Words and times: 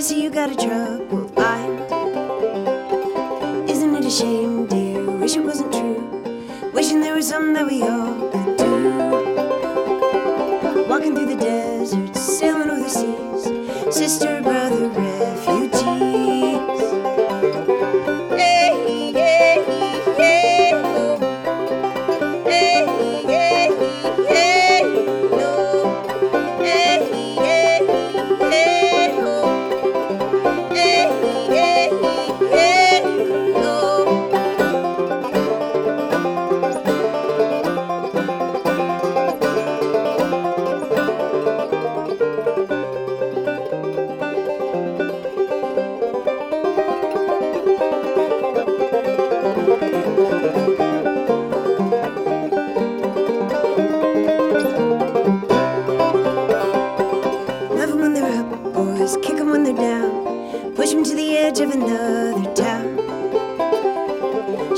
To 0.00 0.06
see 0.06 0.22
you 0.22 0.30
got 0.30 0.50
a 0.50 0.54
troubled 0.54 0.99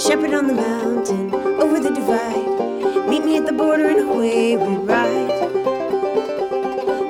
Shepherd 0.03 0.35
on 0.35 0.49
the 0.49 0.55
mountain, 0.55 1.33
over 1.63 1.79
the 1.79 1.91
divide. 1.91 3.09
Meet 3.09 3.25
me 3.25 3.37
at 3.37 3.47
the 3.47 3.53
border 3.53 3.89
and 3.89 4.11
away 4.11 4.57
we 4.57 4.75
ride. 4.79 5.29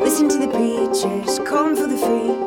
Listen 0.03 0.29
to 0.29 0.37
the 0.37 0.49
preachers, 0.49 1.39
calling 1.49 1.75
for 1.75 1.87
the 1.87 1.97
free. 1.97 2.42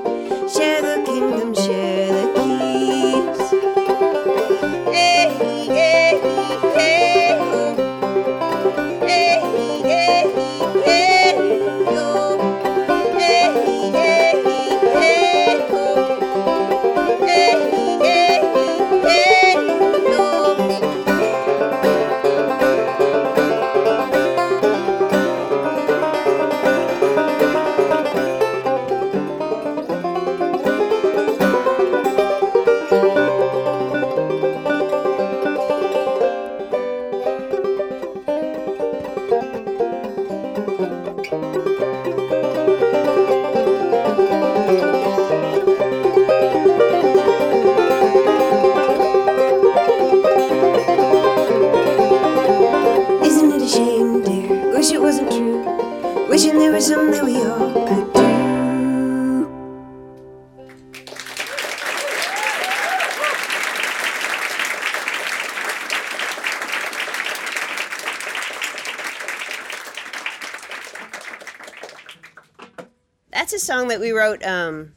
That's 73.46 73.62
a 73.62 73.64
song 73.64 73.90
that 73.90 74.00
we 74.00 74.10
wrote 74.10 74.44
um, 74.44 74.94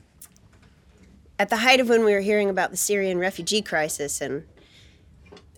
at 1.38 1.50
the 1.50 1.58
height 1.58 1.80
of 1.80 1.90
when 1.90 2.02
we 2.02 2.14
were 2.14 2.22
hearing 2.22 2.48
about 2.48 2.70
the 2.70 2.78
Syrian 2.78 3.18
refugee 3.18 3.60
crisis, 3.60 4.22
and 4.22 4.44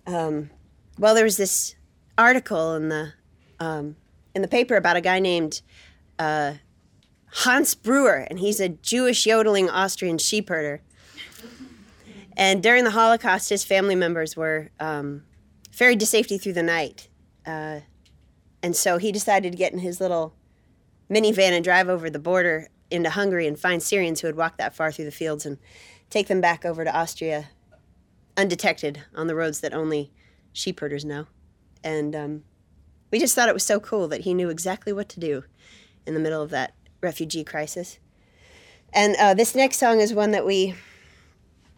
um, 0.08 0.50
well, 0.98 1.14
there 1.14 1.22
was 1.22 1.36
this 1.36 1.76
article 2.18 2.74
in 2.74 2.88
the 2.88 3.12
um, 3.60 3.94
in 4.34 4.42
the 4.42 4.48
paper 4.48 4.74
about 4.74 4.96
a 4.96 5.00
guy 5.00 5.20
named 5.20 5.62
uh, 6.18 6.54
Hans 7.26 7.76
Breuer, 7.76 8.26
and 8.28 8.40
he's 8.40 8.58
a 8.58 8.70
Jewish 8.70 9.24
yodeling 9.24 9.70
Austrian 9.70 10.18
sheepherder. 10.18 10.80
And 12.36 12.60
during 12.60 12.82
the 12.82 12.90
Holocaust, 12.90 13.50
his 13.50 13.62
family 13.62 13.94
members 13.94 14.36
were 14.36 14.70
um, 14.80 15.22
ferried 15.70 16.00
to 16.00 16.06
safety 16.06 16.38
through 16.38 16.54
the 16.54 16.64
night, 16.64 17.08
uh, 17.46 17.82
and 18.64 18.74
so 18.74 18.98
he 18.98 19.12
decided 19.12 19.52
to 19.52 19.56
get 19.56 19.72
in 19.72 19.78
his 19.78 20.00
little 20.00 20.34
minivan 21.08 21.52
and 21.52 21.62
drive 21.62 21.88
over 21.88 22.10
the 22.10 22.18
border 22.18 22.68
into 22.90 23.10
Hungary 23.10 23.46
and 23.46 23.58
find 23.58 23.82
Syrians 23.82 24.20
who 24.20 24.26
had 24.26 24.36
walked 24.36 24.58
that 24.58 24.74
far 24.74 24.90
through 24.92 25.04
the 25.04 25.10
fields 25.10 25.46
and 25.46 25.58
take 26.08 26.28
them 26.28 26.40
back 26.40 26.64
over 26.64 26.84
to 26.84 26.96
Austria 26.96 27.50
undetected 28.36 29.02
on 29.14 29.26
the 29.26 29.34
roads 29.34 29.60
that 29.60 29.74
only 29.74 30.10
sheepherders 30.52 31.04
know. 31.04 31.26
And 31.84 32.14
um, 32.14 32.44
we 33.10 33.18
just 33.18 33.34
thought 33.34 33.48
it 33.48 33.54
was 33.54 33.64
so 33.64 33.80
cool 33.80 34.08
that 34.08 34.22
he 34.22 34.34
knew 34.34 34.50
exactly 34.50 34.92
what 34.92 35.08
to 35.10 35.20
do 35.20 35.44
in 36.06 36.14
the 36.14 36.20
middle 36.20 36.42
of 36.42 36.50
that 36.50 36.74
refugee 37.00 37.44
crisis. 37.44 37.98
And 38.92 39.16
uh, 39.16 39.34
this 39.34 39.54
next 39.54 39.78
song 39.78 40.00
is 40.00 40.12
one 40.12 40.32
that 40.32 40.44
we 40.44 40.74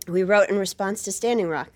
we 0.09 0.25
wrote 0.25 0.49
in 0.49 0.59
response 0.59 1.03
to 1.05 1.13
Standing 1.13 1.49
Rock. 1.49 1.71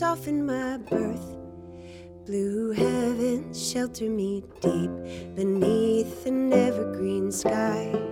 Soften 0.00 0.46
my 0.46 0.78
birth. 0.78 1.36
Blue 2.24 2.70
heavens 2.70 3.70
shelter 3.70 4.08
me 4.08 4.42
deep 4.62 4.90
beneath 5.36 6.24
an 6.24 6.50
evergreen 6.54 7.30
sky. 7.30 8.09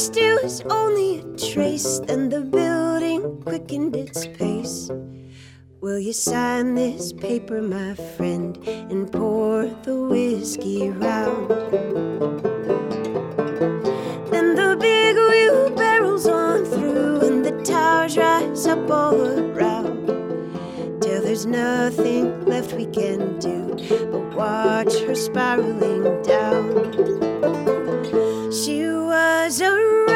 Was 0.00 0.62
only 0.70 1.18
a 1.18 1.22
trace, 1.36 2.00
then 2.06 2.30
the 2.30 2.40
building 2.40 3.42
quickened 3.42 3.94
its 3.94 4.26
pace. 4.28 4.90
Will 5.82 5.98
you 5.98 6.14
sign 6.14 6.74
this 6.74 7.12
paper, 7.12 7.60
my 7.60 7.92
friend, 8.16 8.56
and 8.66 9.12
pour 9.12 9.66
the 9.66 9.94
whiskey 10.08 10.88
round? 10.88 11.50
Then 14.30 14.54
the 14.54 14.74
big 14.80 15.16
wheel 15.16 15.68
barrels 15.76 16.26
on 16.26 16.64
through, 16.64 17.20
and 17.20 17.44
the 17.44 17.62
towers 17.62 18.16
rise 18.16 18.66
up 18.66 18.90
all 18.90 19.20
around. 19.20 20.06
Till 21.02 21.20
there's 21.20 21.44
nothing 21.44 22.46
left 22.46 22.72
we 22.72 22.86
can 22.86 23.38
do 23.38 23.76
but 24.10 24.34
watch 24.34 24.98
her 25.00 25.14
spiraling 25.14 26.22
down. 26.22 27.20
She 28.50 28.84
was 28.84 29.60
a 29.60 30.09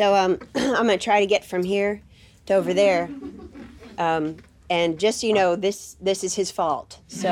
So 0.00 0.14
um, 0.14 0.38
I'm 0.54 0.86
gonna 0.86 0.96
try 0.96 1.20
to 1.20 1.26
get 1.26 1.44
from 1.44 1.62
here 1.62 2.00
to 2.46 2.54
over 2.54 2.72
there. 2.72 3.10
Um, 3.98 4.38
and 4.70 4.98
just 4.98 5.20
so 5.20 5.26
you 5.26 5.34
know, 5.34 5.56
this 5.56 5.98
this 6.00 6.24
is 6.24 6.34
his 6.34 6.50
fault. 6.50 7.00
So 7.06 7.28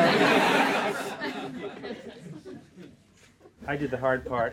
I 3.66 3.74
did 3.74 3.90
the 3.90 3.96
hard 3.96 4.26
part. 4.26 4.52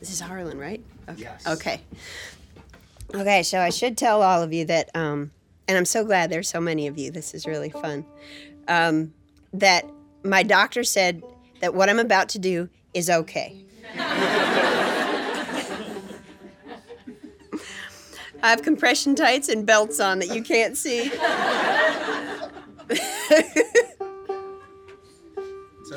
this 0.00 0.10
is 0.10 0.18
Harlan, 0.18 0.58
right? 0.58 0.82
Okay. 1.08 1.22
Yes. 1.22 1.46
Okay. 1.46 1.80
Okay, 3.14 3.44
so 3.44 3.60
I 3.60 3.70
should 3.70 3.96
tell 3.96 4.20
all 4.22 4.42
of 4.42 4.52
you 4.52 4.64
that, 4.64 4.90
um, 4.96 5.30
and 5.72 5.78
I'm 5.78 5.86
so 5.86 6.04
glad 6.04 6.28
there's 6.28 6.50
so 6.50 6.60
many 6.60 6.86
of 6.86 6.98
you. 6.98 7.10
This 7.10 7.32
is 7.32 7.46
really 7.46 7.70
fun. 7.70 8.04
Um, 8.68 9.14
that 9.54 9.86
my 10.22 10.42
doctor 10.42 10.84
said 10.84 11.22
that 11.60 11.72
what 11.72 11.88
I'm 11.88 11.98
about 11.98 12.28
to 12.30 12.38
do 12.38 12.68
is 12.92 13.08
okay. 13.08 13.64
I 18.42 18.50
have 18.50 18.60
compression 18.60 19.14
tights 19.14 19.48
and 19.48 19.64
belts 19.64 19.98
on 19.98 20.18
that 20.18 20.28
you 20.28 20.42
can't 20.42 20.76
see. 20.76 21.08
So 21.08 21.18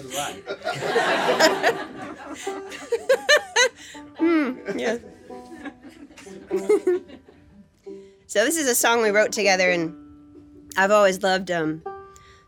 do 0.02 0.10
I. 0.18 1.86
Yeah. 4.76 4.98
So 8.36 8.44
this 8.44 8.58
is 8.58 8.68
a 8.68 8.76
song 8.76 9.02
we 9.02 9.12
wrote 9.12 9.32
together, 9.32 9.72
and 9.72 9.96
I've 10.76 10.92
always 10.92 11.24
loved 11.24 11.50
um, 11.50 11.82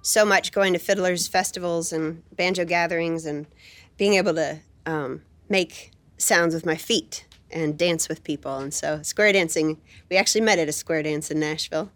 so 0.01 0.25
much 0.25 0.51
going 0.51 0.74
to 0.74 0.79
fiddlers 0.79 1.29
festivals 1.29 1.94
and 1.94 2.24
banjo 2.36 2.65
gatherings 2.65 3.25
and 3.25 3.48
being 3.96 4.15
able 4.15 4.34
to 4.34 4.60
um, 4.86 5.22
make 5.48 5.91
sounds 6.17 6.53
with 6.53 6.65
my 6.65 6.75
feet 6.75 7.25
and 7.51 7.77
dance 7.77 8.10
with 8.10 8.25
people. 8.25 8.58
And 8.58 8.74
so 8.74 9.01
square 9.01 9.32
dancing, 9.32 9.79
we 10.10 10.17
actually 10.17 10.41
met 10.41 10.60
at 10.60 10.67
a 10.67 10.74
square 10.74 11.03
dance 11.03 11.32
in 11.32 11.39
Nashville. 11.39 11.89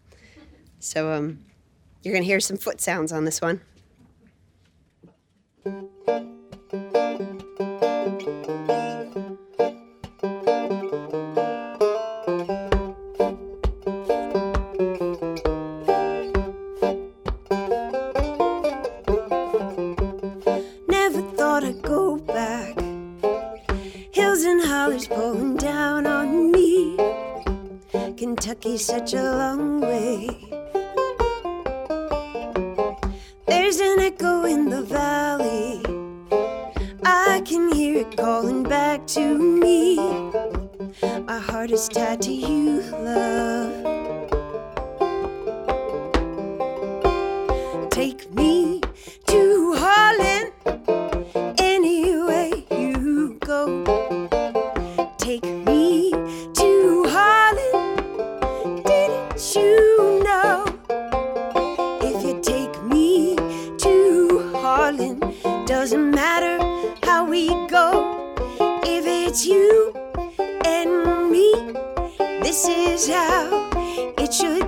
So 0.78 1.12
um, 1.12 1.44
you're 2.02 2.14
gonna 2.14 2.24
hear 2.24 2.40
some 2.40 2.56
foot 2.56 2.80
sounds 2.80 3.12
on 3.12 3.26
this 3.26 3.42
one. 3.42 3.60
Hollers 24.82 25.06
pulling 25.06 25.56
down 25.58 26.08
on 26.08 26.50
me. 26.50 26.96
Kentucky's 28.16 28.84
such 28.84 29.14
a 29.14 29.22
long 29.22 29.80
way. 29.80 30.28
There's 33.46 33.78
an 33.78 34.00
echo 34.00 34.44
in 34.44 34.70
the 34.70 34.82
valley. 34.82 35.80
I 37.04 37.42
can 37.44 37.72
hear 37.72 37.98
it 38.00 38.16
calling 38.16 38.64
back 38.64 39.06
to 39.18 39.38
me. 39.38 39.98
My 41.28 41.38
heart 41.38 41.70
is 41.70 41.86
tied 41.86 42.20
to 42.22 42.32
you, 42.32 42.80
love. 42.90 43.81
Harlan, 64.74 65.20
doesn't 65.66 66.10
matter 66.12 66.56
how 67.04 67.26
we 67.28 67.48
go. 67.68 68.34
If 68.82 69.04
it's 69.06 69.44
you 69.44 69.92
and 70.64 71.30
me, 71.30 71.52
this 72.42 72.66
is 72.66 73.06
how 73.06 73.68
it 74.16 74.32
should 74.32 74.61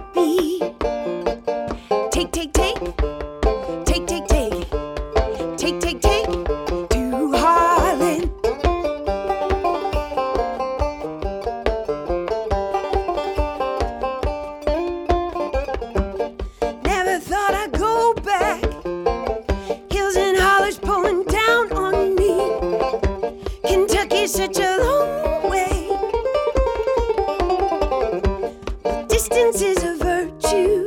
Distance 29.54 29.78
is 29.78 29.84
a 29.84 29.96
virtue, 29.98 30.86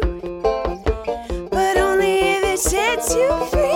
but 1.50 1.78
only 1.78 2.20
if 2.20 2.44
it 2.44 2.60
sets 2.60 3.16
you 3.16 3.32
free. 3.46 3.67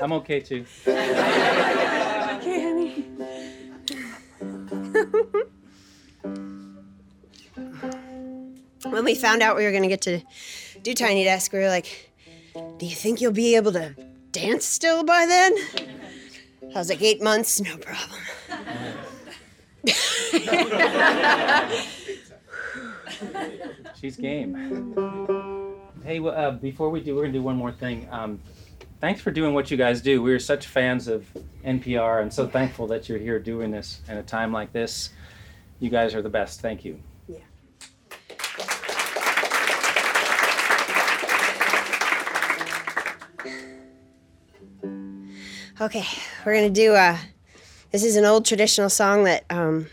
I'm 0.00 0.12
okay 0.12 0.40
too. 0.40 0.64
Okay, 0.86 2.38
honey. 2.62 3.04
when 8.90 9.04
we 9.04 9.14
found 9.14 9.42
out 9.42 9.56
we 9.56 9.64
were 9.64 9.70
going 9.70 9.82
to 9.82 9.88
get 9.88 10.00
to 10.02 10.20
do 10.82 10.94
Tiny 10.94 11.24
Desk, 11.24 11.52
we 11.52 11.58
were 11.58 11.68
like, 11.68 12.10
Do 12.54 12.86
you 12.86 12.94
think 12.94 13.20
you'll 13.20 13.32
be 13.32 13.56
able 13.56 13.72
to 13.72 13.94
dance 14.32 14.64
still 14.64 15.04
by 15.04 15.26
then? 15.26 15.54
I 16.74 16.78
was 16.78 16.88
like, 16.88 17.02
Eight 17.02 17.22
months, 17.22 17.60
no 17.60 17.76
problem. 17.76 18.20
She's 24.00 24.16
game. 24.16 24.54
Hey, 26.04 26.20
well, 26.20 26.34
uh, 26.34 26.52
before 26.52 26.88
we 26.88 27.00
do, 27.00 27.14
we're 27.14 27.22
gonna 27.22 27.34
do 27.34 27.42
one 27.42 27.56
more 27.56 27.72
thing. 27.72 28.08
Um, 28.10 28.40
thanks 29.00 29.20
for 29.20 29.30
doing 29.30 29.54
what 29.54 29.70
you 29.70 29.76
guys 29.76 30.00
do. 30.00 30.22
We 30.22 30.32
are 30.32 30.38
such 30.38 30.66
fans 30.66 31.08
of 31.08 31.26
NPR 31.64 32.22
and 32.22 32.32
so 32.32 32.46
thankful 32.46 32.86
that 32.88 33.08
you're 33.08 33.18
here 33.18 33.38
doing 33.38 33.70
this 33.70 34.00
at 34.08 34.16
a 34.16 34.22
time 34.22 34.52
like 34.52 34.72
this. 34.72 35.10
You 35.78 35.90
guys 35.90 36.14
are 36.14 36.22
the 36.22 36.28
best. 36.28 36.60
Thank 36.60 36.84
you. 36.84 37.00
Yeah. 37.26 37.38
Okay, 45.80 46.04
we're 46.44 46.54
gonna 46.54 46.70
do 46.70 46.94
uh 46.94 47.16
this 47.90 48.04
is 48.04 48.14
an 48.14 48.24
old 48.24 48.44
traditional 48.44 48.88
song 48.88 49.24
that 49.24 49.44
um, 49.50 49.88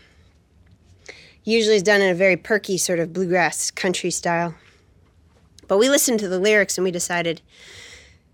usually 1.42 1.74
is 1.74 1.82
done 1.82 2.00
in 2.00 2.10
a 2.10 2.14
very 2.14 2.36
perky 2.36 2.78
sort 2.78 3.00
of 3.00 3.12
bluegrass 3.12 3.72
country 3.72 4.12
style. 4.12 4.54
But 5.66 5.78
we 5.78 5.88
listened 5.88 6.20
to 6.20 6.28
the 6.28 6.38
lyrics 6.38 6.78
and 6.78 6.84
we 6.84 6.92
decided 6.92 7.40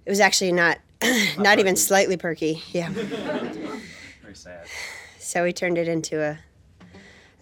it 0.06 0.10
was 0.10 0.20
actually 0.20 0.52
not 0.52 0.78
not 1.38 1.58
even 1.58 1.76
slightly 1.76 2.16
perky. 2.16 2.62
Yeah. 2.72 2.88
Very 2.90 4.34
sad. 4.34 4.66
So 5.18 5.44
we 5.44 5.52
turned 5.52 5.78
it 5.78 5.88
into 5.88 6.22
a 6.22 6.38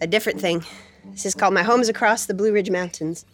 a 0.01 0.07
different 0.07 0.39
thing. 0.41 0.63
This 1.05 1.25
is 1.25 1.35
called 1.35 1.53
My 1.53 1.63
Home's 1.63 1.89
Across 1.89 2.25
the 2.27 2.33
Blue 2.33 2.53
Ridge 2.53 2.69
Mountains. 2.69 3.25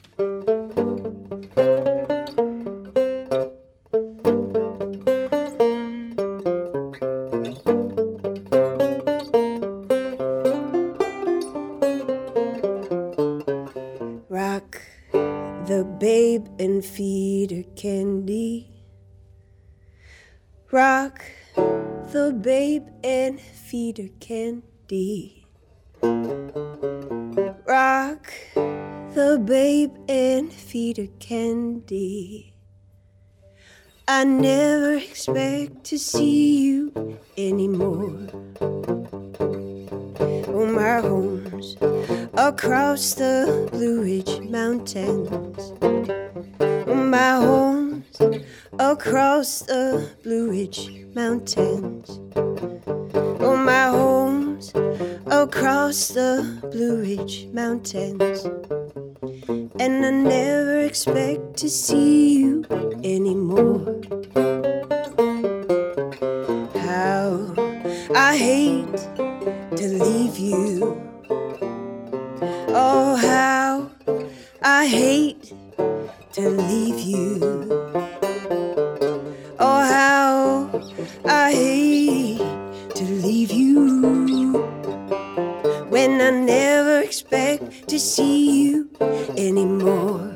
Rock 14.30 14.82
the 15.70 15.86
babe 16.00 16.48
and 16.60 16.84
feed 16.84 17.52
her 17.52 17.64
candy. 17.76 18.39
Rock 20.80 21.26
the 22.14 22.32
babe 22.42 22.88
and 23.04 23.38
feed 23.42 23.98
her 23.98 24.08
candy. 24.22 25.46
Rock 27.68 28.32
the 29.14 29.42
babe 29.44 29.94
and 30.08 30.54
feed 30.54 30.96
her 30.96 31.10
candy. 31.20 32.54
I 34.08 34.24
never 34.24 34.94
expect 34.94 35.84
to 35.92 36.00
see 36.00 36.62
you 36.62 37.18
anymore. 37.38 38.30
Oh, 40.48 40.66
my 40.66 41.02
home's 41.02 41.76
across 42.38 43.16
the 43.16 43.68
Blue 43.70 44.02
Ridge 44.02 44.40
Mountains. 44.50 45.74
Oh, 46.62 46.96
my 46.96 47.32
home's 47.34 47.59
across 48.92 49.60
the 49.60 50.10
Blue 50.24 50.50
Ridge 50.50 51.06
Mountains. 51.14 52.20
Oh, 53.40 53.56
my 53.56 53.88
home's 53.90 54.74
across 55.28 56.08
the 56.08 56.58
Blue 56.72 57.00
Ridge 57.00 57.48
Mountains. 57.54 58.46
And 59.80 60.04
I 60.04 60.10
never 60.10 60.80
expect 60.80 61.58
to 61.58 61.70
see 61.70 62.40
you 62.40 62.66
anymore. 63.04 64.02
Expect 87.20 87.90
to 87.90 88.00
see 88.00 88.70
you 88.70 88.90
anymore. 89.36 90.32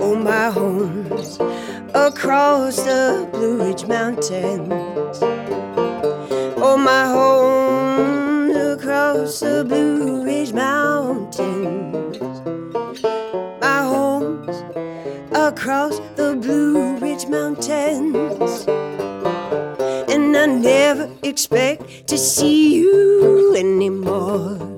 Oh, 0.00 0.14
my 0.14 0.50
home's 0.50 1.40
across 1.94 2.76
the 2.76 3.28
Blue 3.32 3.58
Ridge 3.58 3.86
Mountains. 3.86 5.18
Oh, 6.62 6.76
my 6.76 7.06
home's 7.06 8.56
across 8.56 9.40
the 9.40 9.64
Blue 9.66 10.24
Ridge 10.24 10.52
Mountains. 10.52 12.40
My 13.60 13.80
home's 13.82 14.62
across 15.32 15.98
the 16.14 16.36
Blue 16.40 16.98
Ridge 16.98 17.26
Mountains. 17.26 18.91
I 20.42 20.46
never 20.46 21.08
expect 21.22 22.08
to 22.08 22.18
see 22.18 22.74
you 22.74 23.54
anymore. 23.54 24.71